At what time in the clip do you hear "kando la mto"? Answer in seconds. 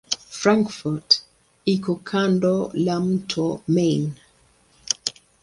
2.13-3.47